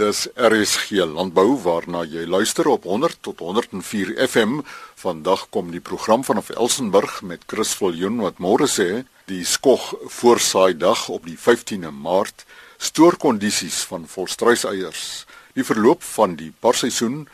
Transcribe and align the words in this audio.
Dis 0.00 0.28
RSG 0.32 1.02
Landbou 1.04 1.58
waarna 1.60 2.06
jy 2.08 2.22
luister 2.24 2.64
op 2.72 2.86
100 2.88 3.18
tot 3.20 3.42
104 3.44 4.14
FM. 4.28 4.62
Vandag 4.96 5.42
kom 5.52 5.68
die 5.74 5.82
program 5.84 6.22
vanaf 6.24 6.48
Elsenburg 6.54 7.18
met 7.22 7.42
Chris 7.50 7.74
Viljoen 7.76 8.16
wat 8.24 8.40
môre 8.40 8.64
sê 8.70 9.02
die 9.28 9.42
skog 9.44 9.90
voorsaai 10.14 10.72
dag 10.80 11.02
op 11.12 11.26
die 11.28 11.36
15de 11.36 11.92
Maart 11.92 12.46
stoorkondisies 12.78 13.82
van 13.90 14.06
volstruiseiers. 14.08 15.26
Die 15.52 15.66
verloop 15.68 16.06
van 16.14 16.38
die 16.40 16.52
parseisoen, 16.64 17.26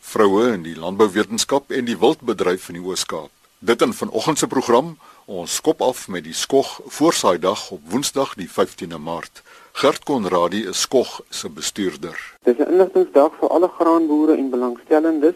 vroue 0.00 0.54
in 0.54 0.64
die 0.64 0.78
landbouwetenskap 0.80 1.76
en 1.76 1.90
die 1.90 1.98
wildbedryf 2.00 2.70
in 2.72 2.80
die 2.80 2.86
Oos-Kaap. 2.86 3.32
Dit 3.60 3.84
in 3.84 3.92
vanoggend 3.92 4.40
se 4.40 4.48
program, 4.48 4.94
ons 5.28 5.60
skop 5.60 5.84
af 5.84 6.06
met 6.08 6.24
die 6.24 6.36
skog 6.36 6.78
voorsaai 6.88 7.36
dag 7.40 7.68
op 7.76 7.84
Woensdag 7.92 8.32
die 8.40 8.48
15de 8.48 8.96
Maart. 8.96 9.44
Gert 9.74 10.04
Konradi 10.04 10.60
is 10.70 10.80
Skog 10.80 11.24
se 11.30 11.48
bestuurder. 11.50 12.18
Dis 12.46 12.58
'n 12.58 12.70
inligtingsdag 12.72 13.32
vir 13.38 13.48
alle 13.48 13.68
graanboere 13.68 14.34
en 14.36 14.50
belangstellendes 14.50 15.34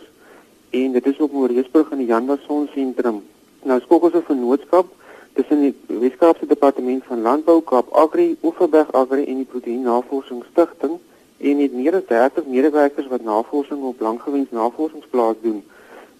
en 0.70 0.92
dit 0.92 1.06
is 1.06 1.18
op 1.18 1.32
Mooreesburg 1.32 1.90
in 1.90 1.98
die 1.98 2.06
Janwason 2.06 2.68
sentrum. 2.74 3.18
Nou 3.62 3.80
Skog 3.80 4.06
is 4.06 4.14
'n 4.14 4.22
vennootskap 4.26 4.86
tussen 5.32 5.60
die 5.60 5.74
Weskaapse 5.86 6.46
Departement 6.46 7.04
van 7.04 7.22
Landbou, 7.22 7.62
Kaap 7.62 7.90
Agri, 7.92 8.36
Oeverberg 8.42 8.92
Agri 8.92 9.24
en 9.24 9.36
die 9.36 9.44
Proteïen 9.44 9.82
Navorsingsstigting 9.82 10.98
en 11.38 11.58
het 11.58 11.72
meer 11.72 11.94
as 11.94 12.06
30 12.06 12.46
medewerkers 12.46 13.06
wat 13.06 13.22
navorsing 13.22 13.82
op 13.82 14.00
langgewens 14.00 14.50
navorsingsplaas 14.50 15.36
doen. 15.42 15.64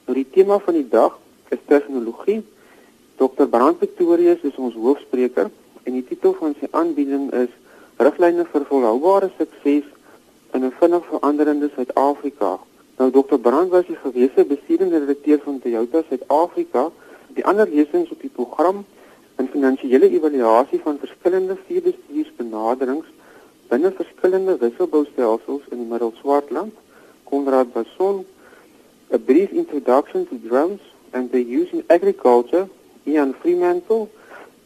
Nou 0.04 0.16
die 0.18 0.30
tema 0.30 0.59
van 0.59 0.74
die 0.74 0.88
dag 0.88 1.18
is 1.48 1.59
tegnologie. 1.66 2.42
Dr. 3.16 3.45
Brand 3.45 3.78
Pretorius 3.78 4.40
is 4.40 4.56
ons 4.56 4.74
hoofspreker 4.74 5.50
en 5.82 5.92
die 5.92 6.04
titel 6.04 6.34
van 6.34 6.54
sy 6.60 6.66
aanbieding 6.70 7.32
is 7.32 7.50
riglyne 7.98 8.45
vir 8.52 8.65
volhoubare 8.70 9.30
sukses 9.38 9.84
in 10.55 10.65
'n 10.65 10.73
vinnig 10.80 11.05
veranderende 11.11 11.70
Suid-Afrika. 11.75 12.59
Nou 12.98 13.11
Dr. 13.11 13.38
Brand 13.38 13.71
was 13.71 13.87
die 13.87 13.97
gewese 13.97 14.45
bestuurende 14.45 14.99
redakteur 14.99 15.40
van 15.45 15.59
Toyota 15.59 16.02
Suid-Afrika. 16.09 16.90
Die 17.35 17.45
ander 17.45 17.68
lesings 17.68 18.10
op 18.10 18.21
die 18.21 18.30
program 18.30 18.85
in 19.38 19.49
finansiële 19.49 20.10
evaluasie 20.10 20.80
van 20.82 20.99
verskillende 20.99 21.57
vierbestuursbenaderings 21.66 23.07
binne 23.68 23.93
verskillende 23.93 24.57
wisselboustelsels 24.59 25.62
in 25.71 25.79
die 25.79 25.90
Middelswartland. 25.93 26.73
Konrad 27.24 27.73
Bason, 27.73 28.24
A 29.12 29.18
Brief 29.18 29.51
Introduction 29.51 30.27
to 30.29 30.37
Drones 30.49 30.80
and 31.10 31.30
their 31.30 31.45
Use 31.45 31.73
in 31.73 31.85
Agriculture, 31.87 32.68
Ian 33.05 33.35
Fremantle, 33.40 34.09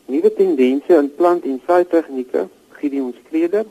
Nuwe 0.06 0.34
tendense 0.34 0.94
in 0.94 1.14
plant- 1.14 1.44
en 1.44 1.60
saaitegnieke 1.66 2.48
Gideon 2.82 3.14
Skreder. 3.22 3.66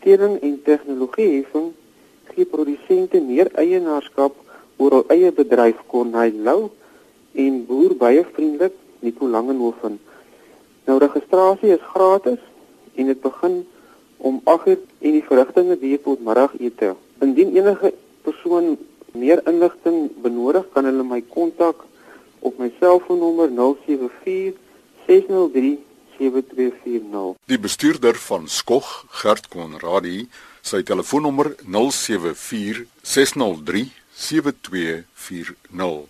Tering 0.00 0.38
en 0.40 0.60
tegnologie 0.64 1.28
heffing 1.36 1.72
gee 2.32 2.46
produsente 2.48 3.20
meer 3.20 3.50
eienaarskap 3.60 4.36
oor 4.80 4.94
hul 4.96 5.10
eie 5.12 5.32
bedryf 5.36 5.80
Corneil 5.92 6.36
Lou 6.46 6.70
en 7.44 7.58
boer 7.68 7.92
baie 8.00 8.22
vriendelik 8.32 8.76
Nico 9.04 9.28
Langenhoven. 9.28 9.98
Nou 10.86 10.96
registrasie 11.02 11.74
is 11.74 11.84
gratis 11.92 12.40
en 12.96 13.10
dit 13.12 13.20
begin 13.20 13.58
om 14.16 14.40
8:00 14.44 14.78
en 15.04 15.12
die 15.18 15.26
verrigtinge 15.30 15.76
duur 15.82 16.00
tot 16.06 16.24
middagete. 16.24 16.94
Indien 17.20 17.52
enige 17.56 17.92
persoon 18.22 18.78
meer 19.12 19.42
inligting 19.46 20.08
benodig, 20.22 20.64
kan 20.72 20.84
hulle 20.84 21.04
my 21.04 21.20
kontak 21.34 21.84
op 22.40 22.58
my 22.58 22.70
selfoonnommer 22.80 23.50
074 23.50 24.54
603 25.06 25.87
7240. 26.18 27.36
Die 27.46 27.58
bestuurder 27.58 28.14
van 28.28 28.48
Skog, 28.48 29.06
Gert 29.22 29.48
Konradi, 29.48 30.28
sy 30.62 30.82
telefoonnommer 30.82 31.54
074 31.64 32.84
603 33.02 33.88
7240. 34.18 36.06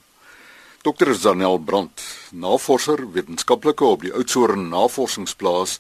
Dr. 0.83 1.15
Zanel 1.15 1.59
Brandt, 1.61 2.01
navorser 2.33 3.03
wetenskaplike 3.13 3.85
op 3.85 4.05
die 4.07 4.13
Oudtshoorn 4.15 4.69
Navorsingsplaas 4.73 5.79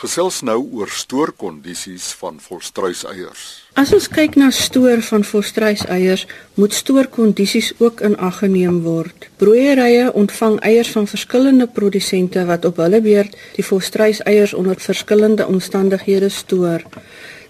gesels 0.00 0.40
nou 0.46 0.58
oor 0.72 0.88
stoorkondisies 0.88 2.10
van 2.20 2.38
volstruiseiers. 2.40 3.42
As 3.80 3.92
ons 3.92 4.08
kyk 4.08 4.36
na 4.40 4.48
stoor 4.54 5.02
van 5.04 5.24
volstruiseiers, 5.26 6.26
moet 6.56 6.74
stoorkondisies 6.74 7.72
ook 7.78 8.00
in 8.06 8.16
ag 8.16 8.40
geneem 8.40 8.80
word. 8.86 9.28
Broeierye 9.42 10.08
ontvang 10.16 10.58
eiers 10.64 10.92
van 10.96 11.08
verskillende 11.10 11.68
produsente 11.68 12.44
wat 12.48 12.64
op 12.64 12.80
hulle 12.80 13.02
beurt 13.04 13.36
die 13.56 13.64
volstruiseiers 13.64 14.54
onder 14.56 14.80
verskillende 14.80 15.46
omstandighede 15.46 16.28
stoor. 16.28 16.84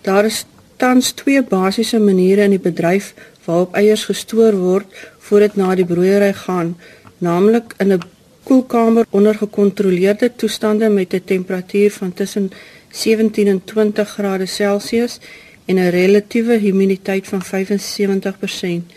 Daar 0.02 0.26
is 0.26 0.44
tans 0.76 1.12
twee 1.12 1.42
basiese 1.42 2.00
maniere 2.00 2.48
in 2.48 2.56
die 2.56 2.62
bedryf 2.62 3.14
waarop 3.46 3.76
eiers 3.78 4.08
gestoor 4.10 4.56
word 4.58 5.02
voordat 5.26 5.56
na 5.56 5.74
die 5.78 5.86
broeiery 5.86 6.32
gaan, 6.46 6.74
naamlik 7.18 7.74
in 7.78 7.92
'n 7.92 8.02
koelkamer 8.42 9.06
onder 9.10 9.34
gekontroleerde 9.34 10.32
toestande 10.36 10.88
met 10.88 11.12
'n 11.12 11.22
temperatuur 11.24 11.90
van 11.90 12.12
tussen 12.12 12.50
17 12.90 13.46
en 13.46 13.64
20 13.64 14.08
grade 14.08 14.46
Celsius 14.46 15.18
en 15.64 15.76
'n 15.76 15.88
relatiewe 15.88 16.58
humiditeit 16.58 17.26
van 17.26 17.42
75%. 17.44 18.92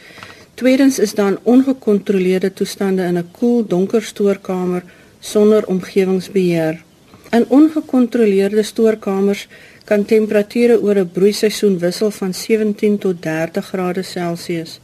Tweedens 0.53 0.99
is 0.99 1.13
dan 1.13 1.39
ongekontroleerde 1.43 2.53
toestande 2.53 3.03
in 3.03 3.17
'n 3.17 3.31
koel 3.31 3.65
donker 3.67 4.03
stoorkamer 4.03 4.83
sonder 5.19 5.67
omgewingsbeheer. 5.67 6.83
In 7.29 7.45
ongekontroleerde 7.47 8.63
stoorkamers 8.63 9.47
kan 9.83 10.05
temperature 10.05 10.81
oor 10.81 10.95
'n 10.95 11.11
broeiseisoen 11.11 11.77
wissel 11.79 12.11
van 12.11 12.33
17 12.33 12.97
tot 12.97 13.21
30 13.21 13.65
grade 13.65 14.01
Celsius. 14.01 14.79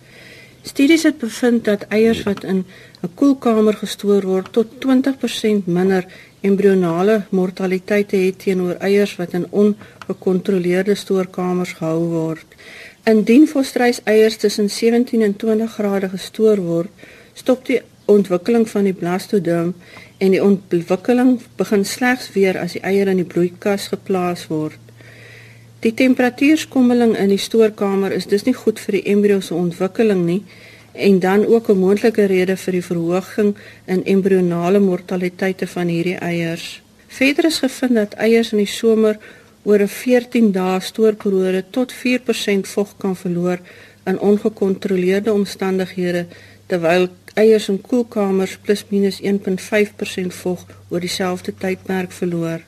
Studies 0.62 1.03
het 1.03 1.18
bevind 1.18 1.66
dat 1.66 1.86
eiers 1.88 2.24
wat 2.24 2.44
in 2.44 2.66
'n 3.04 3.12
koelkamer 3.16 3.74
gestoor 3.74 4.26
word 4.28 4.52
tot 4.52 4.68
20% 4.86 5.66
minder 5.66 6.06
embrionale 6.42 7.22
mortaliteit 7.30 8.12
het 8.12 8.40
teenoor 8.44 8.76
eiers 8.88 9.16
wat 9.16 9.34
in 9.34 9.46
ongekontroleerde 9.50 10.96
stoorkamers 10.96 11.74
gehou 11.80 12.04
word. 12.12 12.46
Indien 13.04 13.48
volstruis 13.48 14.02
eiers 14.04 14.38
tussen 14.38 14.70
17 14.70 15.22
en 15.22 15.36
20 15.36 15.74
grade 15.74 16.10
gestoor 16.10 16.58
word, 16.58 16.90
stop 17.34 17.66
die 17.66 17.82
ontwikkeling 18.06 18.70
van 18.70 18.84
die 18.84 18.94
blastoderm 18.94 19.74
en 20.18 20.31
die 20.31 20.44
ontwikkeling 20.44 21.40
begin 21.56 21.86
slegs 21.86 22.31
weer 22.36 22.60
as 22.60 22.76
die 22.76 22.84
eier 22.84 23.08
in 23.08 23.22
die 23.22 23.31
broeikas 23.34 23.88
geplaas 23.94 24.48
word. 24.48 24.80
Die 25.80 25.94
temperatuurskommeling 25.94 27.16
in 27.16 27.31
die 27.31 27.40
stoorkamer 27.40 28.12
is 28.12 28.28
dus 28.28 28.44
nie 28.44 28.54
goed 28.54 28.80
vir 28.84 29.00
die 29.00 29.06
embrio 29.14 29.40
se 29.40 29.56
ontwikkeling 29.56 30.26
nie 30.26 30.42
en 31.00 31.20
dan 31.20 31.46
ook 31.46 31.70
'n 31.70 31.80
moontlike 31.80 32.26
rede 32.26 32.58
vir 32.58 32.74
die 32.74 32.86
verhoging 32.86 33.56
in 33.86 34.06
embrionale 34.06 34.80
mortaliteite 34.80 35.68
van 35.68 35.88
hierdie 35.88 36.18
eiers. 36.18 36.82
Verder 37.08 37.46
is 37.46 37.60
gevind 37.60 37.96
dat 37.96 38.14
eiers 38.14 38.52
in 38.52 38.58
die 38.58 38.74
somer 38.80 39.18
oor 39.64 39.80
'n 39.80 39.88
14 39.88 40.52
dae 40.52 40.80
stoorperiode 40.80 41.64
tot 41.70 41.94
4% 41.94 42.68
vog 42.68 42.94
kan 42.98 43.16
verloor 43.16 43.60
in 44.06 44.20
ongekontroleerde 44.20 45.34
omstandighede 45.34 46.26
terwyl 46.66 47.08
eiers 47.34 47.70
in 47.70 47.81
koelkamers 47.81 48.58
plus 48.58 48.86
minus 48.90 49.22
1.5% 49.22 50.34
vog 50.34 50.66
oor 50.90 51.00
dieselfde 51.00 51.54
tydperk 51.58 52.12
verloor. 52.12 52.62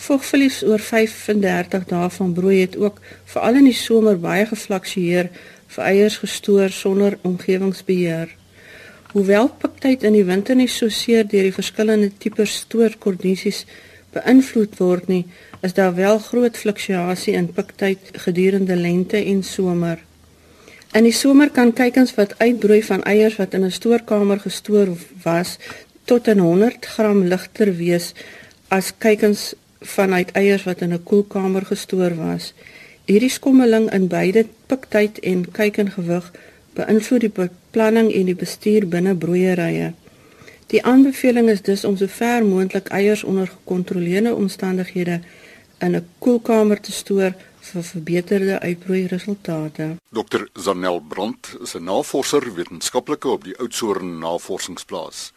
Vogverlies 0.00 0.62
oor 0.64 0.80
35 0.80 1.84
dae 1.90 2.10
van 2.10 2.32
broei 2.32 2.60
het 2.60 2.76
ook 2.76 3.00
veral 3.24 3.54
in 3.60 3.64
die 3.68 3.76
somer 3.76 4.16
baie 4.20 4.46
gefluktueer 4.46 5.28
vir 5.74 5.84
eiers 5.84 6.18
gestoor 6.22 6.70
sonder 6.74 7.18
omgewingsbeheer. 7.22 8.34
Hoewel 9.12 9.48
piktyd 9.62 10.04
in 10.06 10.14
die 10.14 10.26
winter 10.26 10.54
nie 10.54 10.68
so 10.70 10.88
seer 10.88 11.24
deur 11.26 11.48
die 11.48 11.54
verskillende 11.54 12.10
tipe 12.22 12.46
stoorkondisies 12.46 13.64
beïnvloed 14.14 14.76
word 14.78 15.08
nie, 15.10 15.24
is 15.62 15.74
daar 15.74 15.94
wel 15.94 16.18
groot 16.18 16.56
fluktuasie 16.58 17.34
in 17.38 17.50
piktyd 17.54 18.14
gedurende 18.26 18.76
lente 18.76 19.18
en 19.18 19.42
somer. 19.46 19.98
In 20.94 21.06
die 21.06 21.14
somer 21.14 21.52
kan 21.54 21.70
kykens 21.70 22.16
wat 22.16 22.34
uitbroei 22.40 22.80
van 22.82 23.04
eiers 23.06 23.36
wat 23.38 23.54
in 23.54 23.64
'n 23.64 23.70
stoorkamer 23.70 24.40
gestoor 24.42 24.88
was 25.22 25.58
tot 26.04 26.26
100 26.26 26.86
gram 26.86 27.22
ligter 27.22 27.76
wees 27.76 28.14
as 28.68 28.92
kykens 28.98 29.54
vanuit 29.80 30.32
eiers 30.32 30.64
wat 30.64 30.80
in 30.82 30.92
'n 30.92 31.02
koelkamer 31.02 31.66
gestoor 31.66 32.14
was. 32.16 32.54
Hierdie 33.04 33.30
skommeling 33.30 33.90
in 33.92 34.08
beide 34.08 34.46
piktyd 34.66 35.18
en 35.18 35.46
kykengewig 35.50 36.30
beïnvloed 36.78 37.20
die 37.20 37.32
beplanning 37.34 38.12
en 38.12 38.26
die 38.30 38.38
bestuur 38.38 38.86
binne 38.88 39.14
broeierye. 39.14 39.92
Die 40.70 40.84
aanbeveling 40.86 41.48
is 41.50 41.62
dus 41.66 41.84
om 41.84 41.96
sover 41.96 42.44
moontlik 42.46 42.88
eiers 42.94 43.24
onder 43.24 43.48
gekontroleerde 43.50 44.34
omstandighede 44.34 45.20
in 45.80 45.96
'n 45.96 46.06
koelkamer 46.18 46.80
te 46.80 46.92
stoor 46.92 47.32
vir 47.60 47.82
verbeterde 47.82 48.60
uitbroei 48.60 49.06
resultate. 49.06 49.96
Dr. 50.10 50.46
Zanel 50.54 51.00
Brandt 51.00 51.56
is 51.60 51.74
'n 51.74 51.84
navorser 51.84 52.54
wetenskaplike 52.54 53.28
op 53.28 53.44
die 53.44 53.58
Oudtshoorn 53.58 54.18
Navorsingsplaas. 54.18 55.32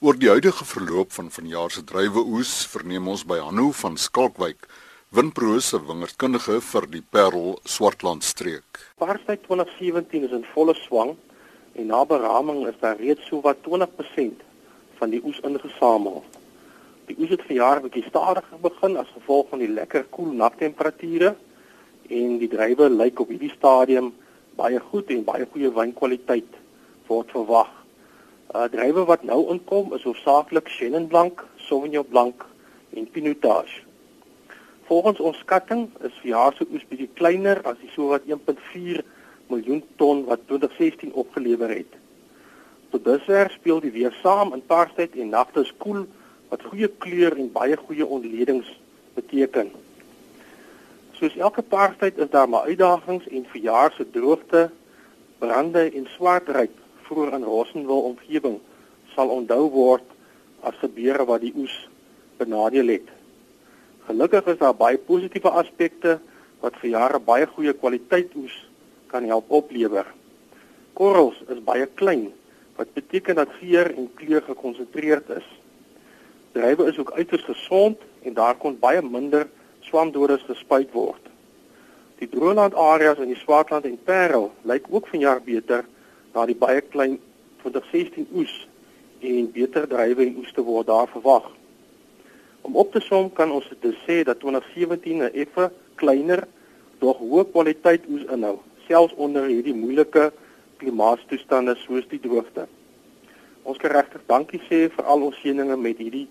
Oor 0.00 0.18
die 0.18 0.28
huidige 0.28 0.64
verloop 0.64 1.12
van 1.12 1.30
vanjaar 1.30 1.70
se 1.70 1.84
druiweoes 1.84 2.66
verneem 2.66 3.08
ons 3.08 3.24
by 3.24 3.38
Hanno 3.38 3.70
van 3.72 3.96
Skalkwyk, 3.96 4.66
Winpro 5.14 5.60
se 5.62 5.78
wingerdkundige 5.78 6.56
vir 6.66 6.86
die 6.90 7.00
Parel 7.14 7.52
Swartland 7.70 8.24
streek. 8.26 8.80
Paartyd 8.98 9.44
2017 9.44 10.24
is 10.26 10.32
in 10.34 10.46
volle 10.50 10.74
swang 10.74 11.12
en 11.78 11.86
na 11.86 12.00
beraming 12.10 12.64
is 12.66 12.80
daar 12.80 12.98
reeds 12.98 13.28
sowat 13.30 13.60
20% 13.62 14.42
van 14.98 15.12
die 15.12 15.20
oes 15.22 15.38
ingesamel. 15.46 16.18
Die 17.06 17.14
oes 17.20 17.30
het 17.30 17.46
verjaar 17.46 17.84
bietjie 17.84 18.02
stadiger 18.08 18.58
begin 18.64 18.98
as 19.04 19.14
gevolg 19.14 19.52
van 19.52 19.62
die 19.62 19.70
lekker 19.76 20.08
koel 20.16 20.34
nattemperature 20.40 21.36
en 22.08 22.34
die 22.42 22.50
druiwe 22.56 22.90
lyk 22.96 23.22
op 23.22 23.30
hierdie 23.30 23.54
stadium 23.54 24.10
baie 24.58 24.82
goed 24.90 25.14
en 25.14 25.22
baie 25.30 25.46
goeie 25.54 25.70
wynkwaliteit 25.78 26.58
word 27.06 27.30
verwag. 27.38 27.70
Uh 28.50 28.66
druiwe 28.74 29.06
wat 29.14 29.22
nou 29.22 29.44
inkom 29.54 29.94
is 29.94 30.10
hoofsaaklik 30.10 30.74
Chenin 30.74 31.06
Blanc, 31.06 31.46
Sauvignon 31.70 32.10
Blanc 32.10 32.48
en 32.98 33.12
Pinotage. 33.14 33.83
Volgens 34.84 35.20
ons 35.20 35.38
skatting 35.38 35.88
is 36.04 36.16
verjaar 36.20 36.52
se 36.56 36.66
oes 36.72 36.84
bietjie 36.88 37.08
kleiner 37.16 37.62
as 37.64 37.78
die 37.80 37.90
sowat 37.94 38.26
1.4 38.28 39.00
miljoen 39.48 39.80
ton 39.96 40.24
wat 40.28 40.44
2016 40.50 41.12
opgelewer 41.12 41.72
het. 41.72 41.96
Tot 42.92 43.04
dusver 43.04 43.50
speel 43.50 43.80
die 43.80 43.94
weer 43.94 44.12
saam 44.20 44.52
in 44.52 44.64
paarstyd 44.66 45.16
en 45.16 45.32
nagte 45.32 45.64
is 45.64 45.72
koel 45.80 46.04
wat 46.52 46.66
goeie 46.68 46.90
kleur 47.02 47.36
en 47.40 47.48
baie 47.52 47.76
goeie 47.80 48.06
ontledings 48.06 48.68
beteken. 49.16 49.72
Soos 51.16 51.36
elke 51.40 51.62
paartyd 51.62 52.18
is 52.18 52.30
daar 52.30 52.48
maar 52.48 52.68
uitdagings 52.68 53.26
en 53.28 53.48
verjaar 53.48 53.92
se 53.96 54.04
droogte, 54.10 54.68
brande 55.38 55.88
en 55.90 56.06
swart 56.16 56.48
ryp 56.48 56.76
vroeër 57.08 57.38
in 57.38 57.48
Rossenwil 57.48 58.08
omgewing 58.12 58.60
sal 59.14 59.32
onthou 59.32 59.68
word 59.70 60.06
as 60.64 60.76
gebeure 60.80 61.24
wat 61.28 61.44
die 61.44 61.52
oes 61.56 61.74
benadeel 62.38 62.98
het. 62.98 63.23
Gelukkig 64.04 64.46
is 64.52 64.58
daar 64.60 64.76
baie 64.76 64.98
positiewe 65.00 65.50
aspekte 65.56 66.18
wat 66.60 66.76
vir 66.82 66.90
jare 66.92 67.20
baie 67.24 67.46
goeie 67.48 67.72
kwaliteit 67.72 68.34
oes 68.36 68.52
kan 69.08 69.24
help 69.24 69.48
oplewer. 69.48 70.04
Korrels 70.92 71.38
is 71.48 71.62
baie 71.64 71.86
klein 72.00 72.26
wat 72.76 72.92
beteken 72.92 73.38
dat 73.40 73.54
geur 73.60 73.88
en 73.94 74.10
kleur 74.18 74.42
gekonsentreerd 74.44 75.30
is. 75.38 75.46
Druiwe 76.52 76.90
is 76.90 76.98
ook 76.98 77.14
uiters 77.16 77.46
gesond 77.48 78.02
en 78.22 78.36
daar 78.36 78.58
kon 78.60 78.76
baie 78.78 79.00
minder 79.02 79.48
swamdoders 79.88 80.44
gespuit 80.50 80.92
word. 80.92 81.32
Die 82.20 82.28
droëland 82.28 82.76
areas 82.76 83.18
in 83.24 83.32
die 83.32 83.40
Swartland 83.40 83.88
en 83.88 83.98
Parel 84.04 84.50
lyk 84.68 84.86
ook 84.90 85.08
vanjaar 85.08 85.40
beter 85.42 85.84
na 86.34 86.44
die 86.46 86.58
baie 86.58 86.84
klein 86.92 87.16
2016 87.64 88.28
oes 88.36 88.54
en 89.24 89.52
beter 89.52 89.88
druiwe 89.88 90.26
en 90.28 90.40
oes 90.44 90.52
te 90.52 90.62
word 90.62 90.92
daar 90.92 91.08
verwag. 91.08 91.48
Om 92.64 92.76
op 92.80 92.92
te 92.92 93.00
som 93.04 93.26
kan 93.28 93.50
ons 93.52 93.66
dit 93.84 93.96
sê 94.06 94.22
dat 94.24 94.38
2017 94.40 95.20
'n 95.22 95.34
effe 95.42 95.70
kleiner 96.00 96.46
dog 96.98 97.18
hoë 97.20 97.44
kwaliteit 97.52 98.06
oes 98.08 98.24
inhou, 98.36 98.56
selfs 98.88 99.14
onder 99.14 99.44
hierdie 99.52 99.74
moeilike 99.74 100.32
klimaatstoestande 100.80 101.74
soos 101.84 102.08
die 102.08 102.20
droogte. 102.20 102.66
Ons 103.62 103.78
kan 103.78 103.90
regtig 103.90 104.22
dankie 104.26 104.62
sê 104.70 104.88
vir 104.96 105.04
al 105.04 105.26
ons 105.28 105.36
seëninge 105.42 105.76
met 105.76 105.98
hierdie 105.98 106.28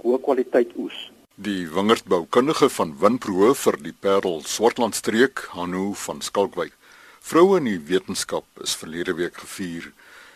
hoë 0.00 0.22
kwaliteit 0.24 0.72
oes. 0.76 1.10
Die 1.34 1.68
wingerdboukundige 1.68 2.68
van 2.68 2.96
Winpro 3.00 3.54
vir 3.54 3.76
die 3.82 3.96
Parel 4.00 4.40
Swartland 4.44 4.94
streek, 4.94 5.48
Hanu 5.52 5.92
van 5.94 6.20
Skalkwyk. 6.20 6.72
Vroue 7.20 7.58
in 7.58 7.64
die 7.64 7.80
wetenskap 7.92 8.44
is 8.62 8.76
verlede 8.76 9.14
week 9.14 9.36
gevier. 9.36 9.92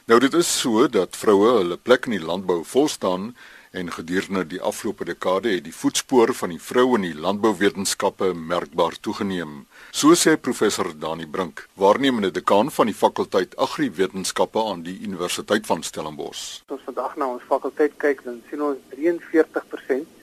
Nou 0.08 0.20
dit 0.20 0.34
is 0.34 0.60
so 0.60 0.88
dat 0.88 1.16
vroue 1.16 1.58
hulle 1.58 1.76
plek 1.76 2.06
in 2.06 2.18
die 2.18 2.26
landbou 2.26 2.64
volstaan 2.64 3.34
en 3.70 3.90
gedurende 3.92 4.44
die 4.46 4.60
afgelope 4.60 5.04
dekade 5.04 5.50
het 5.52 5.64
die 5.64 5.74
voetspoor 5.74 6.32
van 6.34 6.52
die 6.54 6.60
vroue 6.62 6.96
in 6.98 7.06
die 7.08 7.20
landbouwetenskappe 7.26 8.32
merkbaar 8.34 8.96
toegeneem. 9.00 9.66
So 9.90 10.16
sê 10.16 10.36
professor 10.40 10.92
Dani 10.94 11.26
Brink, 11.26 11.66
waarnemende 11.74 12.30
dekaan 12.30 12.70
van 12.70 12.86
die 12.86 12.96
fakulteit 12.96 13.56
Agriwetenskappe 13.56 14.64
aan 14.70 14.82
die 14.86 14.98
Universiteit 15.04 15.66
van 15.66 15.82
Stellenbosch. 15.82 16.62
As 16.66 16.78
ons 16.78 16.86
vandag 16.88 17.16
na 17.16 17.28
ons 17.34 17.44
fakulteit 17.48 17.96
kyk, 17.96 18.24
dan 18.24 18.40
sien 18.50 18.62
ons 18.62 18.80
43% 18.94 20.16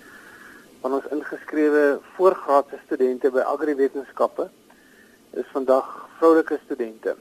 van 0.82 0.98
ons 0.98 1.08
ingeskrewe 1.14 1.86
voorgraadse 2.18 2.82
studente 2.86 3.32
by 3.34 3.46
Agriwetenskappe 3.54 4.50
is 5.36 5.48
vandag 5.54 5.88
vroulike 6.20 6.60
studente. 6.66 7.16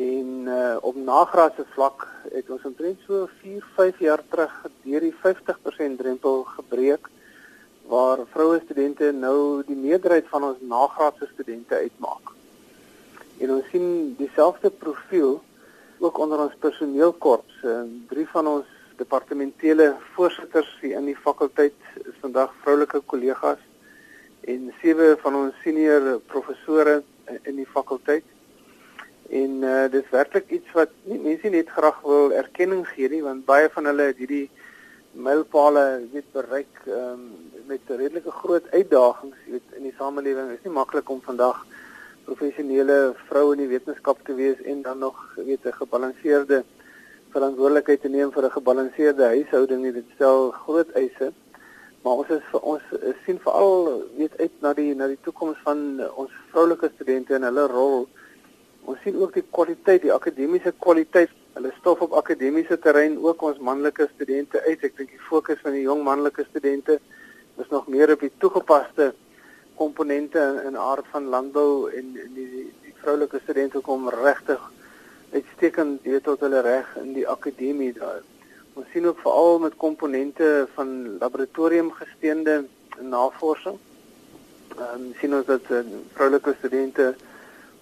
En 0.00 0.28
uh, 0.48 0.76
op 0.80 0.96
nagraadse 0.96 1.64
vlak 1.74 2.06
het 2.32 2.50
ons 2.50 2.62
omtrent 2.64 3.00
so 3.04 3.26
4, 3.40 3.64
5 3.74 3.98
jaar 3.98 4.22
terug 4.32 4.54
deur 4.82 5.04
die 5.04 5.12
50% 5.24 5.98
drempel 6.00 6.44
gebreek 6.56 7.10
waar 7.90 8.22
vroue 8.32 8.62
studente 8.64 9.10
nou 9.12 9.60
die 9.66 9.76
meerderheid 9.76 10.30
van 10.32 10.46
ons 10.48 10.62
nagraadse 10.72 11.28
studente 11.34 11.74
uitmaak. 11.74 12.32
En 13.44 13.52
ons 13.58 13.68
sien 13.72 14.14
dieselfde 14.16 14.70
profiel 14.70 15.42
ook 15.98 16.18
onder 16.18 16.46
ons 16.46 16.56
personeelkorps. 16.64 17.60
Drie 18.08 18.28
van 18.32 18.48
ons 18.48 18.74
departementele 18.96 19.92
voorsitters 20.14 20.72
hier 20.80 20.96
in 20.96 21.12
die 21.12 21.18
fakulteit 21.28 21.76
is 22.06 22.16
vandag 22.24 22.56
vroulike 22.64 23.04
kollegas 23.12 23.60
en 24.48 24.70
sewe 24.80 25.12
van 25.20 25.42
ons 25.44 25.64
senior 25.64 26.14
professore 26.32 27.02
in 27.42 27.58
die 27.60 27.68
fakulteit. 27.68 28.24
En 29.30 29.50
uh, 29.62 29.82
dit 29.90 30.02
is 30.02 30.10
werklik 30.10 30.50
iets 30.50 30.72
wat 30.74 30.90
nie, 31.06 31.20
mense 31.22 31.48
net 31.48 31.68
graag 31.70 32.00
wil 32.02 32.32
erkenning 32.34 32.82
gee 32.88 33.08
nie 33.08 33.22
want 33.22 33.44
baie 33.46 33.68
van 33.70 33.86
hulle 33.86 34.08
het 34.08 34.18
hierdie 34.18 34.48
mylpale 35.12 35.84
weet 36.12 36.26
bereik 36.34 36.80
um, 36.86 37.22
met 37.70 37.80
redelike 37.86 38.30
groot 38.30 38.66
uitdagings 38.74 39.36
weet 39.46 39.76
in 39.78 39.86
die 39.86 39.94
samelewing. 39.98 40.50
Is 40.50 40.66
nie 40.66 40.74
maklik 40.74 41.10
om 41.10 41.22
vandag 41.22 41.62
professionele 42.26 43.14
vroue 43.28 43.54
in 43.54 43.64
die 43.64 43.70
wetenskap 43.70 44.18
te 44.26 44.34
wees 44.34 44.58
en 44.66 44.82
dan 44.82 44.98
nog 44.98 45.18
weet 45.36 45.66
'n 45.66 45.78
gebalanseerde 45.78 46.64
verantwoordelikheid 47.30 48.00
te 48.00 48.08
neem 48.08 48.32
vir 48.32 48.44
'n 48.44 48.58
gebalanseerde 48.58 49.24
huishouding. 49.24 49.92
Dit 49.94 50.10
stel 50.14 50.50
groot 50.50 50.90
eise. 50.92 51.32
Maar 52.02 52.12
ons 52.12 52.28
is 52.28 52.42
vir 52.50 52.60
ons 52.60 52.82
sien 53.24 53.38
veral 53.38 54.02
weet 54.16 54.38
uit 54.38 54.54
na 54.60 54.72
die 54.74 54.94
na 54.94 55.06
die 55.06 55.22
toekoms 55.22 55.58
van 55.62 56.00
ons 56.14 56.30
vroulike 56.50 56.90
studente 56.94 57.34
en 57.34 57.42
hulle 57.42 57.66
rol 57.66 58.08
Ons 58.84 59.00
sien 59.04 59.16
ook 59.20 59.34
die 59.34 59.44
kwaliteit, 59.50 60.02
die 60.02 60.12
akademiese 60.12 60.72
kwaliteit. 60.78 61.32
Hulle 61.54 61.72
stof 61.78 62.00
op 62.06 62.12
akademiese 62.18 62.78
terrein 62.78 63.18
ook 63.18 63.42
ons 63.42 63.58
manlike 63.58 64.08
studente 64.14 64.62
uit. 64.66 64.84
Ek 64.86 64.96
dink 64.96 65.10
die 65.10 65.26
fokus 65.28 65.60
van 65.64 65.74
die 65.76 65.84
jong 65.84 66.04
manlike 66.06 66.46
studente 66.48 67.00
is 67.60 67.68
nog 67.68 67.88
meer 67.92 68.12
op 68.14 68.22
die 68.24 68.32
toegepaste 68.38 69.12
komponente 69.76 70.40
in, 70.40 70.70
in 70.70 70.76
aard 70.78 71.06
van 71.12 71.28
landbou 71.32 71.90
en, 71.90 72.12
en 72.24 72.34
die, 72.36 72.46
die, 72.48 72.66
die 72.84 72.94
vroulike 73.02 73.40
studente 73.42 73.80
kom 73.84 74.08
regtig 74.12 74.60
uitstekend 75.32 76.02
weet 76.06 76.24
tot 76.26 76.42
hulle 76.44 76.60
reg 76.66 76.88
in 77.00 77.12
die 77.14 77.26
akademie 77.28 77.92
daar. 77.96 78.22
Ons 78.78 78.88
sien 78.92 79.06
ook 79.06 79.20
veral 79.22 79.58
met 79.62 79.76
komponente 79.76 80.66
van 80.74 81.18
laboratorium 81.18 81.92
gesteende 81.92 82.64
navorsing. 83.00 83.78
Ehm 84.76 84.94
um, 84.94 85.10
sien 85.20 85.34
ons 85.36 85.46
dat 85.46 85.70
uh, 85.70 85.82
vroulike 86.14 86.54
studente 86.58 87.14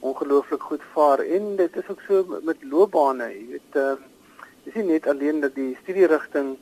ongelooflik 0.00 0.62
goed 0.62 0.85
vaar 0.93 1.19
en 1.19 1.57
dit 1.57 1.76
is 1.76 1.88
ook 1.88 2.00
so 2.07 2.38
met 2.43 2.62
loopbane, 2.62 3.26
jy 3.33 3.45
weet, 3.50 3.78
uh, 3.83 3.97
dis 4.64 4.75
nie 4.78 4.85
net 4.93 5.09
alleen 5.11 5.40
dat 5.40 5.55
die 5.55 5.73
studierigting 5.83 6.57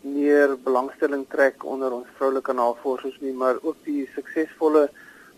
meer 0.00 0.56
belangstelling 0.64 1.26
trek 1.28 1.64
onder 1.64 1.92
ons 1.92 2.08
vroulike 2.18 2.52
navorsers 2.56 3.18
nie, 3.20 3.32
maar 3.36 3.60
ook 3.62 3.76
die 3.84 4.08
suksesvolle 4.14 4.88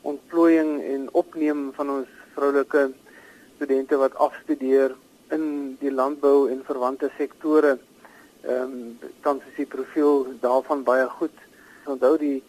ontplooiing 0.07 0.83
en 0.83 1.09
opneem 1.19 1.71
van 1.77 1.91
ons 1.91 2.11
vroulike 2.35 2.91
studente 3.57 3.99
wat 3.99 4.15
afstudeer 4.23 4.95
in 5.35 5.77
die 5.81 5.93
landbou 5.93 6.51
en 6.51 6.63
verwante 6.67 7.11
sektore. 7.19 7.79
Ehm 8.43 8.73
um, 8.75 9.11
tans 9.23 9.45
is 9.51 9.57
die 9.61 9.69
profiel 9.71 10.27
daarvan 10.43 10.83
baie 10.87 11.07
goed. 11.19 11.35
Onthou 11.87 12.17
die 12.19 12.43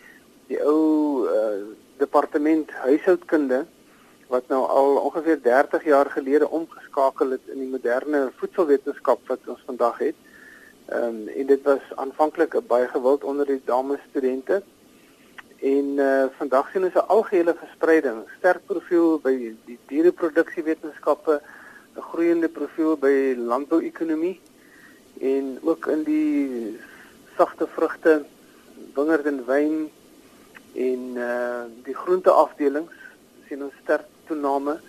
die 0.49 0.59
ou 0.59 1.25
uh, 1.29 1.61
departement 2.01 2.71
huishoudkunde 2.83 3.63
wat 4.27 4.47
nou 4.47 4.67
al 4.67 4.95
ongeveer 4.95 5.41
30 5.41 5.83
jaar 5.83 6.09
gelede 6.09 6.49
omgeskakel 6.49 7.29
het 7.29 7.47
in 7.47 7.59
die 7.59 7.69
moderne 7.69 8.31
voedselwetenskap 8.35 9.27
wat 9.27 9.39
ons 9.45 9.63
vandag 9.65 9.97
het. 9.97 10.15
Ehm 10.85 11.03
um, 11.03 11.27
en 11.27 11.45
dit 11.45 11.61
was 11.63 11.83
aanvanklik 11.95 12.55
baie 12.67 12.87
gewild 12.87 13.23
onder 13.23 13.45
die 13.45 13.61
dames 13.65 13.99
studente. 14.09 14.63
En 15.63 15.85
uh 15.97 16.25
vandag 16.37 16.71
sien 16.71 16.83
ons 16.83 16.93
'n 16.93 17.07
algehele 17.07 17.55
verspreiding, 17.55 18.23
sterk 18.37 18.65
profiel 18.65 19.19
by 19.19 19.55
die 19.65 19.79
diereproduksiewetenskappe, 19.87 21.41
'n 21.95 22.01
groeiende 22.01 22.49
profiel 22.49 22.97
by 22.97 23.35
landbouekonomie 23.37 24.41
en 25.19 25.59
ook 25.61 25.87
in 25.87 26.03
die 26.03 26.79
sagte 27.37 27.67
vrugte, 27.67 28.25
wingerd 28.93 29.25
en 29.25 29.45
wyn 29.45 29.89
en 30.73 31.01
uh 31.15 31.63
die 31.83 31.95
groenteafdelings 31.95 32.97
sien 33.47 33.63
ons 33.63 33.73
sterk 33.83 34.12
toename 34.27 34.79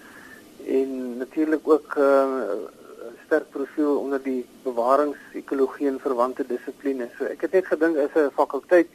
en 0.67 1.17
natuurlik 1.19 1.69
ook 1.69 1.95
'n 1.97 2.01
uh, 2.01 2.83
sterk 3.27 3.51
profiel 3.51 3.99
onder 3.99 4.23
die 4.23 4.47
bewaringsekologie 4.63 5.89
en 5.89 6.01
verwante 6.01 6.47
dissiplines. 6.47 7.11
So 7.19 7.25
ek 7.25 7.41
het 7.41 7.53
net 7.53 7.67
gedink 7.67 7.97
as 7.97 8.15
'n 8.15 8.31
fakulteit 8.35 8.89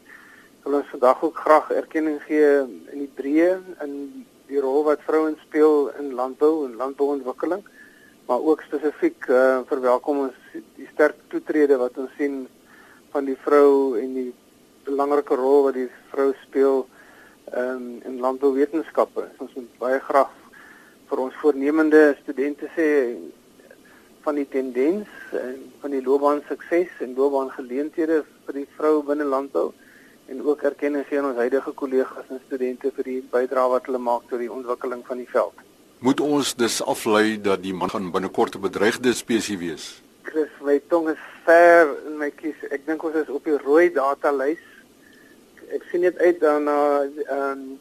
wil 0.63 0.73
ons 0.73 0.89
vandag 0.91 1.23
ook 1.23 1.37
graag 1.37 1.71
erkenning 1.71 2.21
gee 2.23 2.47
in 2.91 2.99
die 2.99 3.11
breë 3.15 3.59
in 3.83 4.25
die 4.47 4.59
rol 4.59 4.83
wat 4.83 5.05
vrouens 5.05 5.41
speel 5.45 5.91
in 5.99 6.13
landbou 6.13 6.65
en 6.65 6.75
landbouontwikkeling, 6.75 7.63
maar 8.25 8.41
ook 8.41 8.61
spesifiek 8.61 9.27
uh, 9.29 9.59
verwelkom 9.65 10.19
ons 10.19 10.37
die 10.51 10.89
sterk 10.93 11.15
toetrede 11.27 11.77
wat 11.77 11.97
ons 11.97 12.13
sien 12.17 12.47
van 13.13 13.25
die 13.25 13.37
vrou 13.45 13.97
en 13.99 14.13
die 14.13 14.33
belangrike 14.85 15.35
rol 15.35 15.63
wat 15.67 15.77
die 15.77 15.89
vrou 16.09 16.31
speel 16.43 16.87
um, 17.57 18.01
in 18.05 18.19
landbouwetenskappe. 18.19 19.27
Ons 19.37 19.53
moet 19.55 19.77
baie 19.81 19.99
graag 19.99 20.31
vir 21.09 21.21
ons 21.25 21.37
voornemende 21.41 22.17
studente 22.21 22.69
sê 22.75 22.87
van 24.25 24.35
die 24.35 24.47
tendens 24.47 25.07
en 25.33 25.55
van 25.81 25.95
die 25.95 26.03
loopbaan 26.03 26.43
sukses 26.47 26.91
en 27.03 27.15
loopbaan 27.17 27.49
geleenthede 27.55 28.23
vir 28.45 28.59
die 28.61 28.67
vrou 28.77 28.99
binne 29.07 29.25
landbou 29.25 29.71
en 30.29 30.43
ook 30.45 30.61
erkenning 30.69 31.07
gee 31.07 31.17
aan 31.19 31.31
ons 31.31 31.41
huidige 31.41 31.71
kollegas 31.73 32.27
en 32.29 32.41
studente 32.45 32.91
vir 32.97 33.07
die 33.07 33.21
bydrae 33.31 33.71
wat 33.73 33.89
hulle 33.89 34.01
maak 34.03 34.27
tot 34.29 34.43
die 34.43 34.51
ontwikkeling 34.51 35.01
van 35.07 35.23
die 35.23 35.29
veld. 35.31 35.65
Moet 36.05 36.21
ons 36.23 36.53
dus 36.55 36.77
aflei 36.85 37.39
dat 37.41 37.63
die 37.63 37.73
man 37.73 37.89
gaan 37.89 38.11
binnekort 38.11 38.55
'n 38.55 38.61
bedreigde 38.61 39.13
spesies 39.13 39.59
wees? 39.59 39.85
Chris, 40.21 40.51
my 40.61 40.79
tong 40.87 41.09
is 41.09 41.23
ver 41.45 41.89
in 42.07 42.17
my 42.17 42.29
kies. 42.29 42.55
Ek 42.69 42.85
dink 42.85 43.03
ons 43.03 43.15
is 43.15 43.29
op 43.29 43.43
die 43.43 43.57
rooi 43.57 43.89
data 43.93 44.31
lys. 44.31 44.61
Ek 45.75 45.83
sien 45.91 46.01
net 46.01 46.17
uit 46.17 46.39
daarna 46.41 46.77
ehm 47.03 47.43
um, 47.51 47.79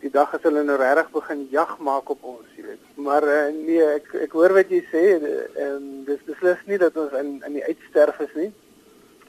die 0.00 0.10
dag 0.12 0.32
as 0.32 0.44
hulle 0.46 0.62
nou 0.64 0.78
regtig 0.80 1.10
begin 1.12 1.40
jag 1.52 1.72
maak 1.84 2.08
op 2.08 2.22
ons, 2.24 2.46
jy 2.56 2.62
weet. 2.64 2.84
Maar 3.04 3.24
uh, 3.28 3.40
nee, 3.52 3.84
ek 3.98 4.14
ek 4.26 4.32
hoor 4.32 4.54
wat 4.56 4.70
jy 4.72 4.80
sê 4.88 5.02
en 5.20 5.26
um, 5.66 5.88
dis 6.06 6.22
beslis 6.24 6.62
nie 6.70 6.78
dat 6.80 6.96
ons 6.96 7.12
in 7.20 7.34
in 7.48 7.58
die 7.58 7.64
uitsterf 7.66 8.22
is 8.24 8.32
nie. 8.38 8.48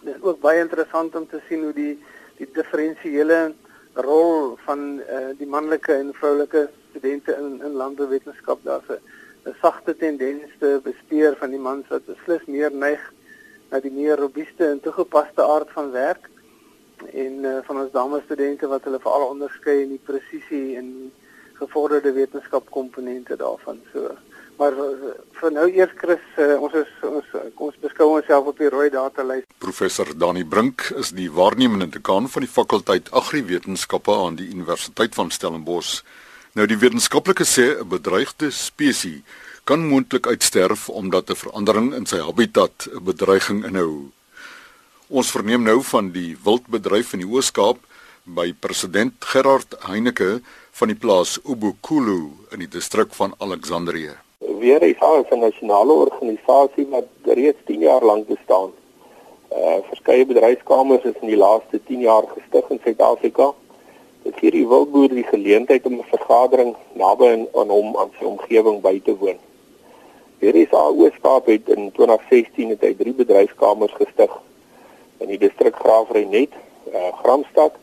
Dis 0.06 0.22
ook 0.24 0.39
baie 0.44 0.63
interessant 0.63 1.15
om 1.20 1.27
te 1.27 1.41
sien 1.50 1.65
hoe 1.68 1.75
die 1.75 1.98
die 2.39 2.48
diferensiële 2.56 3.41
rol 4.08 4.56
van 4.65 4.86
uh, 5.03 5.32
die 5.38 5.50
manlike 5.58 5.94
en 5.94 6.15
vroulike 6.15 6.70
studente 6.91 7.36
in 7.36 7.60
in 7.68 7.75
landbouwetenskap 7.84 8.63
daar's 8.63 8.96
'n 8.96 9.56
sagte 9.62 9.96
tendens 9.98 10.51
te 10.60 10.80
bespeer 10.84 11.36
van 11.36 11.50
die 11.50 11.63
mans 11.68 11.88
wat 11.89 12.06
beslis 12.06 12.46
meer 12.48 12.72
neig 12.72 13.01
na 13.72 13.80
die 13.80 13.91
meer 13.91 14.18
robuuste 14.20 14.68
en 14.68 14.80
toegepaste 14.80 15.44
aard 15.44 15.70
van 15.75 15.91
werk 15.91 16.31
en 17.13 17.46
uh, 17.46 17.58
van 17.67 17.81
ons 17.84 17.91
dames 17.91 18.24
studente 18.24 18.67
wat 18.67 18.84
hulle 18.84 19.00
veral 19.00 19.31
onderskei 19.34 19.81
in 19.84 19.96
die 19.96 20.03
presisie 20.05 20.77
en 20.77 21.12
gevorderde 21.62 22.13
wetenskap 22.13 22.70
komponente 22.70 23.36
daarvan 23.38 23.81
so. 23.93 24.13
Maar 24.62 24.77
uh, 24.77 25.13
vir 25.39 25.53
nou 25.55 25.67
eers 25.70 25.93
Chris 25.98 26.24
uh, 26.38 26.58
ons 26.62 26.74
is 26.77 26.91
ons 27.10 27.36
ons 27.67 27.77
beskou 27.84 28.10
onsself 28.15 28.50
op 28.51 28.62
die 28.62 28.70
rooi 28.70 28.89
data 28.93 29.25
lys 29.25 29.46
Professor 29.63 30.10
Dani 30.24 30.43
Brink 30.46 30.89
is 31.01 31.13
die 31.17 31.29
waarnemende 31.31 31.89
dekaan 31.98 32.29
van 32.29 32.46
die 32.46 32.51
fakulteit 32.51 33.12
Agriwetenskappe 33.12 34.15
aan 34.25 34.38
die 34.41 34.50
Universiteit 34.50 35.15
van 35.17 35.31
Stellenbosch. 35.31 36.01
Nou 36.53 36.67
die 36.67 36.77
wetenskaplike 36.77 37.48
sê 37.48 37.72
'n 37.79 37.88
bedreigde 37.88 38.51
spesies 38.51 39.24
kan 39.63 39.88
moontlik 39.88 40.27
uitsterf 40.27 40.89
omdat 40.89 41.29
'n 41.29 41.36
verandering 41.36 41.93
in 41.93 42.05
sy 42.05 42.17
habitat 42.17 42.88
'n 42.91 43.03
bedreiging 43.03 43.65
inhou 43.65 44.12
Ons 45.12 45.27
verneem 45.36 45.65
nou 45.68 45.82
van 45.84 46.08
die 46.15 46.38
wildbedryf 46.39 47.10
in 47.18 47.20
die 47.20 47.27
Oos-Kaap 47.27 47.80
by 48.24 48.46
president 48.63 49.25
Gerard 49.27 49.74
Heineke 49.84 50.38
van 50.80 50.88
die 50.88 50.96
plaas 50.96 51.34
Ubukulu 51.44 52.30
in 52.56 52.62
die 52.63 52.70
distrik 52.72 53.12
van 53.18 53.34
Alexandrië. 53.44 54.13
Weer 54.62 54.86
is 54.88 55.01
al 55.03 55.25
'n 55.27 55.39
nasionale 55.39 55.91
organisasie 56.06 56.86
wat 56.94 57.10
reeds 57.25 57.60
10 57.65 57.84
jaar 57.84 58.06
lank 58.12 58.27
bestaan. 58.27 58.72
Uh 59.51 59.84
verskeie 59.89 60.25
bedryfskamers 60.25 61.03
is 61.03 61.20
in 61.22 61.27
die 61.27 61.41
laaste 61.44 61.82
10 61.88 62.00
jaar 62.00 62.24
gestig 62.36 62.70
in 62.70 62.80
Suid-Afrika. 62.84 63.51
Dit 64.24 64.36
gee 64.39 64.51
die 64.51 64.68
wildboer 64.68 65.10
die 65.10 65.27
geleentheid 65.34 65.86
om 65.86 66.00
'n 66.00 66.08
vergadering 66.15 66.75
naby 66.94 67.48
aan 67.60 67.70
hom 67.70 67.98
aan 67.98 68.12
sy 68.20 68.24
omgewing 68.24 68.80
by 68.82 69.01
te 69.03 69.18
woon. 69.18 69.39
Hier 70.39 70.56
is 70.56 70.72
al 70.72 70.96
Oos-Kaap 70.96 71.46
het 71.46 71.68
in 71.70 71.91
2016 71.91 72.70
het 72.70 72.82
hy 72.82 72.96
drie 72.96 73.13
bedryfskamers 73.13 73.94
gestig 74.00 74.32
in 75.22 75.30
die 75.30 75.38
distrik 75.38 75.75
Graafrenet, 75.75 76.54
eh 76.92 76.98
uh, 76.98 77.13
Gramstad 77.22 77.78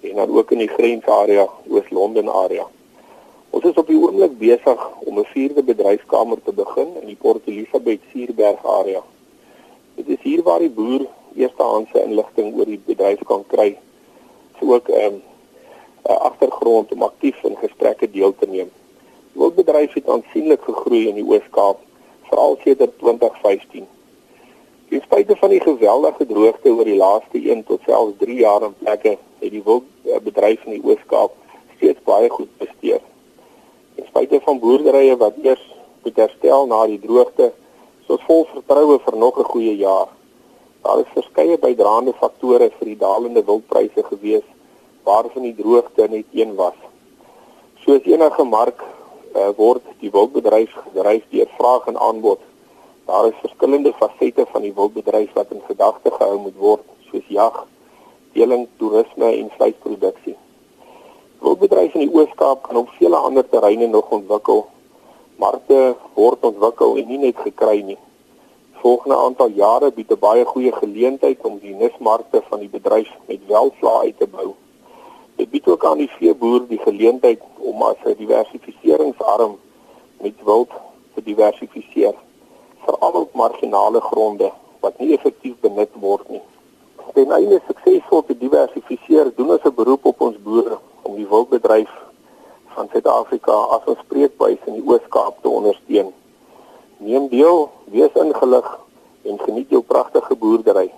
en 0.00 0.16
dan 0.16 0.36
ook 0.36 0.50
in 0.50 0.58
die 0.58 0.68
grensarea 0.68 1.48
Oos-London 1.68 2.28
area. 2.28 2.66
Ons 3.50 3.64
is 3.64 3.78
op 3.80 3.86
die 3.86 3.98
oomblik 3.98 4.38
besig 4.38 4.80
om 5.06 5.18
'n 5.18 5.24
vierde 5.32 5.62
bedryfskamer 5.62 6.38
te 6.44 6.52
begin 6.52 6.96
in 7.00 7.06
die 7.06 7.20
Port 7.20 7.42
Elizabeth 7.44 8.00
Suurberg 8.12 8.64
area. 8.66 9.02
Dit 9.94 10.08
is 10.08 10.22
hier 10.22 10.42
waar 10.42 10.58
die 10.58 10.70
boer 10.70 11.06
eerstehandse 11.34 12.02
inligting 12.02 12.54
oor 12.56 12.66
die 12.66 12.80
bedryf 12.86 13.22
kan 13.26 13.44
kry. 13.46 13.78
So 14.58 14.74
ook 14.74 14.88
'n 14.88 15.00
um, 15.04 15.22
agtergrond 16.02 16.92
om 16.92 17.02
aktief 17.02 17.42
in 17.44 17.56
gesprekke 17.56 18.10
deel 18.10 18.34
te 18.38 18.46
neem. 18.46 18.70
Die 19.32 19.40
wildbedryf 19.40 19.92
het 19.92 20.08
aansienlik 20.08 20.62
gegroei 20.62 21.08
in 21.08 21.14
die 21.14 21.26
Oos-Kaap, 21.26 21.78
veral 22.22 22.58
sedert 22.64 22.98
2015. 22.98 23.86
Ten 24.94 25.02
spyte 25.02 25.34
van 25.36 25.50
die 25.50 25.60
geweldige 25.60 26.24
droogte 26.26 26.70
oor 26.70 26.86
die 26.86 26.94
laaste 26.94 27.38
1 27.52 27.64
tot 27.66 27.80
selfs 27.82 28.12
3 28.20 28.34
jaar 28.38 28.62
in 28.62 28.76
plekke, 28.78 29.16
het 29.40 29.50
die 29.50 29.62
wildbedryf 29.66 30.68
in 30.68 30.76
die 30.76 30.84
Oos-Kaap 30.86 31.34
steeds 31.72 32.04
baie 32.06 32.28
goed 32.30 32.52
presteer. 32.60 33.00
Ten 33.96 34.06
spyte 34.06 34.38
van 34.44 34.60
boerderye 34.62 35.16
wat 35.18 35.40
eers 35.42 35.64
moet 36.04 36.22
herstel 36.22 36.70
na 36.70 36.84
die 36.86 37.00
droogte, 37.02 37.50
is 38.04 38.14
ons 38.14 38.22
vol 38.28 38.46
vertroue 38.52 39.00
vir 39.08 39.18
nog 39.24 39.42
'n 39.42 39.50
goeie 39.50 39.74
jaar. 39.82 40.14
Daar 40.86 41.02
is 41.02 41.12
verskeie 41.18 41.58
bydraende 41.58 42.14
faktore 42.22 42.70
vir 42.78 42.86
die 42.92 42.98
dalende 43.02 43.42
wildpryse 43.42 44.06
gewees, 44.12 44.46
waarvan 45.02 45.42
die 45.42 45.58
droogte 45.58 46.06
net 46.08 46.26
een 46.30 46.54
was. 46.54 46.78
Soos 47.82 48.06
enige 48.06 48.44
mark 48.44 48.78
uh, 49.34 49.50
word 49.56 49.82
die 49.98 50.10
wildbedryf 50.10 50.70
gedryf 50.86 51.24
deur 51.30 51.50
vraag 51.58 51.86
en 51.86 51.98
aanbod 51.98 52.38
Daar 53.04 53.26
is 53.26 53.40
verskillende 53.40 53.92
fasette 53.92 54.46
van 54.48 54.62
die 54.62 54.72
wildbedryf 54.74 55.32
wat 55.32 55.50
in 55.52 55.60
gedagte 55.66 56.10
gehou 56.10 56.38
moet 56.40 56.56
word, 56.56 56.84
soos 57.10 57.26
jag, 57.28 57.58
deling, 58.32 58.64
toerisme 58.80 59.28
en 59.28 59.50
vleisproduksie. 59.56 60.36
Wildbedryf 61.44 61.98
in 61.98 62.06
die 62.06 62.14
Oos-Kaap 62.14 62.62
kan 62.64 62.80
op 62.80 62.94
vele 62.96 63.20
ander 63.20 63.44
terreine 63.48 63.90
nog 63.92 64.08
ontwikkel. 64.08 64.64
Markte 65.36 65.82
word 66.16 66.48
ontwikkel 66.48 66.96
en 66.96 67.12
nie 67.12 67.20
net 67.26 67.44
gekry 67.44 67.82
nie. 67.92 68.00
Volgende 68.80 69.20
aantal 69.20 69.52
jare 69.60 69.92
bied 69.92 70.10
'n 70.10 70.24
baie 70.24 70.44
goeie 70.44 70.72
geleentheid 70.72 71.44
om 71.44 71.60
die 71.60 71.76
nismarkte 71.76 72.42
van 72.48 72.60
die 72.64 72.72
bedryf 72.72 73.12
met 73.28 73.46
welvlaai 73.46 74.06
uit 74.08 74.18
te 74.18 74.26
bou. 74.26 74.54
Dit 75.36 75.50
bied 75.50 75.68
ook 75.68 75.84
aan 75.84 75.98
die 75.98 76.10
veeboer 76.18 76.68
die 76.68 76.80
geleentheid 76.88 77.40
om 77.58 77.82
as 77.82 78.00
'n 78.04 78.16
diversifiseringsarm 78.16 79.58
met 80.20 80.44
wild 80.44 80.70
te 81.14 81.22
diversifiseer 81.22 82.23
veral 82.86 83.20
op 83.20 83.34
marginale 83.34 84.00
gronde 84.00 84.52
wat 84.80 84.98
nie 84.98 85.12
effektief 85.16 85.54
benut 85.60 85.90
word 86.00 86.28
nie. 86.28 86.42
Ten 87.14 87.32
einde 87.32 87.60
suksesvol 87.66 88.24
te 88.26 88.38
diversifiseer, 88.38 89.32
doen 89.36 89.50
ons 89.56 89.64
'n 89.64 89.74
beroep 89.74 90.04
op 90.04 90.20
ons 90.20 90.36
boere 90.42 90.78
om 91.02 91.16
die 91.16 91.28
wildbedryf 91.28 91.90
van 92.74 92.88
Suid-Afrika 92.92 93.56
as 93.76 93.82
'n 93.86 93.96
spreekbuis 94.04 94.58
in 94.66 94.74
die 94.74 94.86
Oos-Kaap 94.86 95.42
te 95.42 95.48
ondersteun. 95.48 96.12
Neem 96.96 97.28
deel, 97.28 97.70
wees 97.84 98.12
ingelig 98.14 98.78
en 99.22 99.38
geniet 99.38 99.70
jou 99.70 99.82
pragtige 99.82 100.36
boerdery. 100.36 100.92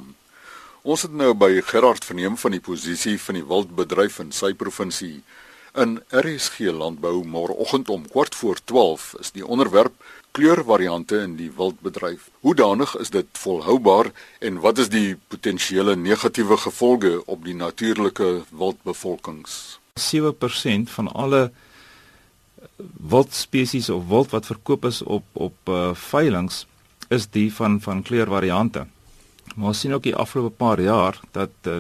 Ons 0.88 1.04
het 1.04 1.12
nou 1.12 1.34
by 1.36 1.52
Gerard 1.68 2.08
verneem 2.08 2.40
van 2.40 2.56
die 2.56 2.64
posisie 2.64 3.18
van 3.20 3.38
die 3.38 3.46
wildbedryf 3.46 4.22
in 4.24 4.32
sy 4.32 4.54
provinsie. 4.56 5.20
In 5.78 6.00
RSG 6.10 6.72
Landbou 6.74 7.22
môreoggend 7.26 7.90
om 7.90 8.08
kwart 8.10 8.36
voor 8.36 8.58
12 8.64 9.16
is 9.20 9.32
die 9.32 9.46
onderwerp 9.46 9.94
kleurvariante 10.32 11.20
in 11.22 11.36
die 11.36 11.52
wildbedryf. 11.56 12.30
Hoe 12.40 12.56
danig 12.56 12.96
is 12.98 13.10
dit 13.10 13.28
volhoubaar 13.38 14.12
en 14.40 14.60
wat 14.60 14.78
is 14.78 14.90
die 14.90 15.18
potensiële 15.28 15.96
negatiewe 15.96 16.58
gevolge 16.58 17.22
op 17.26 17.46
die 17.46 17.54
natuurlike 17.54 18.42
wildbevolkings? 18.50 19.80
7% 20.00 20.90
van 20.90 21.12
alle 21.14 21.52
wildspesies 23.10 23.90
of 23.90 24.08
wild 24.08 24.32
wat 24.32 24.46
verkoop 24.46 24.86
is 24.86 25.02
op 25.02 25.26
op 25.34 25.70
uh, 25.70 25.94
veilinge 25.94 26.66
is 27.10 27.30
die 27.30 27.54
van 27.54 27.82
van 27.82 28.02
kleurvariante. 28.02 28.88
Maar 29.56 29.68
ons 29.68 29.80
sien 29.80 29.94
ook 29.94 30.04
die 30.04 30.16
afgelope 30.16 30.56
paar 30.56 30.82
jaar 30.82 31.20
dat 31.32 31.50
uh, 31.68 31.78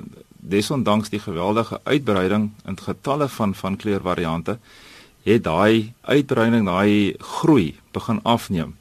desondanks 0.50 1.10
die 1.10 1.20
geweldige 1.20 1.80
uitbreiding 1.84 2.52
in 2.66 2.80
getalle 2.80 3.30
van 3.30 3.56
van 3.56 3.76
kleurvariante 3.76 4.60
het 5.24 5.44
daai 5.44 5.94
uitbreiding, 6.02 6.66
daai 6.66 7.16
groei 7.20 7.80
begin 7.92 8.20
afneem. 8.24 8.80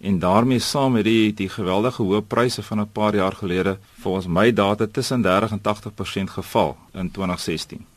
en 0.00 0.18
daarmee 0.18 0.58
saam 0.58 0.92
met 0.92 1.04
die 1.04 1.32
die 1.36 1.48
geweldige 1.48 2.02
hoë 2.02 2.22
pryse 2.22 2.62
van 2.62 2.80
'n 2.80 2.92
paar 2.92 3.14
jaar 3.14 3.32
gelede 3.32 3.78
volgens 4.00 4.26
my 4.26 4.52
data 4.52 4.86
tussen 4.86 5.22
30 5.22 5.50
en 5.50 5.60
80% 5.60 6.30
geval 6.30 6.76
in 6.92 7.10
2016. 7.10 7.89